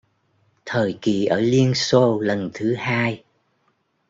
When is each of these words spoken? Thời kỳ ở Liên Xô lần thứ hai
Thời 0.65 0.97
kỳ 1.01 1.25
ở 1.25 1.39
Liên 1.39 1.73
Xô 1.75 2.19
lần 2.19 2.49
thứ 2.53 2.75
hai 2.75 3.23